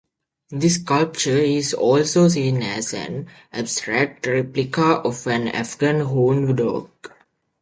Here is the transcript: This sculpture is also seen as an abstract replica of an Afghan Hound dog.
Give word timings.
This 0.49 0.77
sculpture 0.81 1.37
is 1.37 1.75
also 1.75 2.27
seen 2.27 2.63
as 2.63 2.91
an 2.91 3.27
abstract 3.53 4.25
replica 4.25 4.95
of 4.95 5.27
an 5.27 5.49
Afghan 5.49 5.99
Hound 5.99 6.57
dog. 6.57 6.89